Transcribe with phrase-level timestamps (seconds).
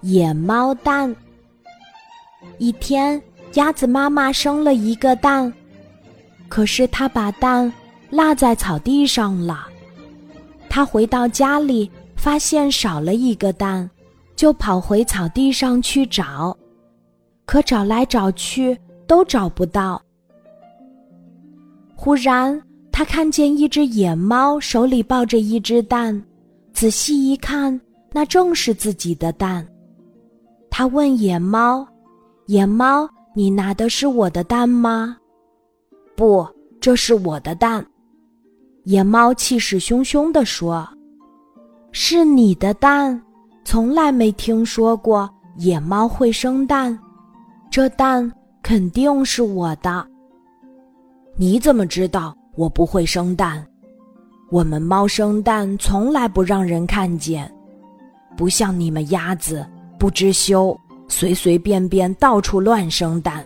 [0.00, 1.14] 野猫蛋。
[2.58, 3.20] 一天，
[3.54, 5.52] 鸭子妈妈生了一个蛋，
[6.48, 7.72] 可是它把蛋
[8.10, 9.66] 落在草地上了。
[10.68, 13.88] 它回到家里，发现少了一个蛋，
[14.36, 16.56] 就跑回草地上去找，
[17.44, 20.00] 可找来找去都找不到。
[21.94, 22.62] 忽然，
[22.92, 26.22] 他看见一只野猫手里抱着一只蛋，
[26.72, 27.78] 仔细一看，
[28.12, 29.66] 那正是自己的蛋。
[30.70, 31.86] 他问野猫
[32.46, 35.16] ：“野猫，你拿的是我的蛋吗
[36.16, 36.46] ？”“不，
[36.80, 37.84] 这是我的蛋。”
[38.84, 40.88] 野猫气势汹汹地说
[41.92, 43.20] ：“是你的蛋？
[43.64, 46.98] 从来没听说过野猫会生蛋，
[47.70, 48.30] 这蛋
[48.62, 50.06] 肯定是我的。”
[51.36, 53.64] 你怎么知道我不会生蛋？
[54.50, 57.50] 我们猫生蛋从来不让人看见，
[58.40, 59.66] 不像你们鸭子
[59.98, 60.74] 不知羞，
[61.08, 63.44] 随随便便到处乱生蛋。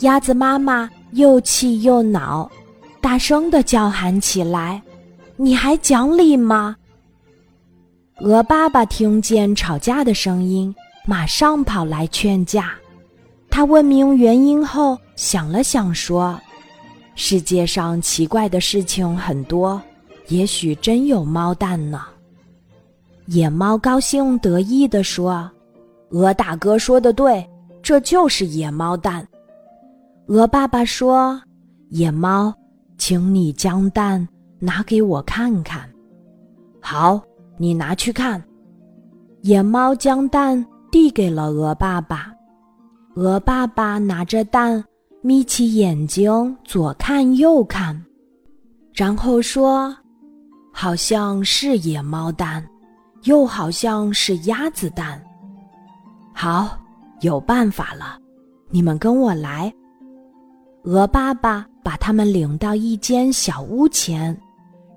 [0.00, 2.46] 鸭子妈妈又气又恼，
[3.00, 4.82] 大声的叫喊起来
[5.36, 6.76] ：“你还讲理吗？”
[8.20, 10.74] 鹅爸爸听见吵架的声音，
[11.06, 12.74] 马上跑来劝架。
[13.48, 16.38] 他问明原因后，想了想说。
[17.14, 19.80] 世界上奇怪的事情很多，
[20.28, 22.02] 也许真有猫蛋呢。
[23.26, 25.50] 野猫高兴得意地说
[26.10, 27.48] ：“鹅大哥说的对，
[27.82, 29.26] 这就是野猫蛋。”
[30.26, 31.40] 鹅爸爸说
[31.90, 32.54] ：“野猫，
[32.98, 34.26] 请你将蛋
[34.58, 35.88] 拿给我看看。”
[36.80, 37.20] 好，
[37.58, 38.42] 你拿去看。
[39.42, 42.32] 野猫将蛋递给了鹅爸爸，
[43.14, 44.84] 鹅爸爸拿着蛋。
[45.22, 48.00] 眯起眼睛，左看右看，
[48.94, 49.92] 然后说
[50.72, 52.64] ：“好像是野猫蛋，
[53.26, 55.22] 又好像是鸭子蛋。
[56.32, 56.76] 好，
[57.20, 58.18] 有办法了，
[58.70, 59.72] 你们跟我来。”
[60.84, 64.36] 鹅爸爸把他们领到一间小屋前，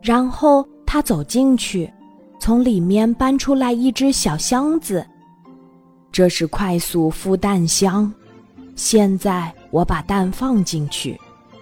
[0.01, 1.91] 然后他走进去，
[2.39, 5.05] 从里面搬出来一只小箱子，
[6.11, 8.11] 这是快速孵蛋箱。
[8.75, 9.53] 现在。
[9.71, 11.15] 我把蛋放进去，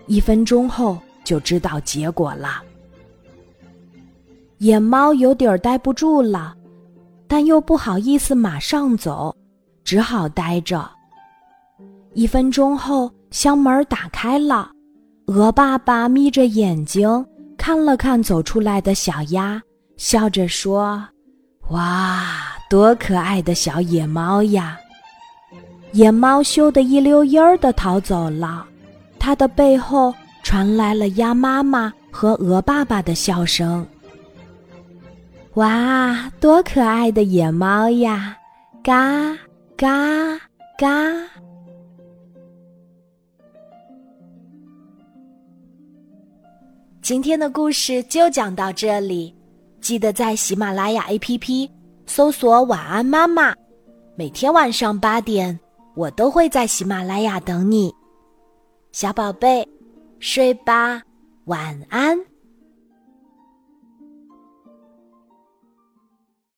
[0.06, 2.64] 一分钟后就知道结果了。
[4.60, 6.56] 野猫有点待不住了，
[7.28, 9.36] 但又不好意思马上走，
[9.84, 10.90] 只好待着。
[12.14, 14.72] 一分钟后，箱门打开了，
[15.28, 17.26] 鹅爸爸眯着眼睛
[17.58, 19.62] 看了看走出来的小鸭，
[19.98, 21.04] 笑着说
[21.70, 22.26] ：“哇，
[22.70, 24.78] 多可爱的小野猫呀！”
[25.94, 28.66] 野猫羞得一溜烟儿的逃走了，
[29.20, 30.14] 它的背后
[30.44, 33.86] 传来了鸭妈妈和鹅爸爸的笑声。
[35.58, 38.38] 哇，多可爱的野猫呀！
[38.84, 39.36] 嘎
[39.76, 40.38] 嘎
[40.78, 40.88] 嘎！
[47.02, 49.36] 今天的故事就讲到这里，
[49.82, 51.68] 记得在喜马拉雅 APP
[52.06, 53.56] 搜索“晚安妈妈”，
[54.16, 55.60] 每天晚上八点。
[55.96, 57.92] 我都会在喜马拉雅等你，
[58.92, 59.68] 小宝贝，
[60.20, 61.02] 睡吧，
[61.46, 62.16] 晚安。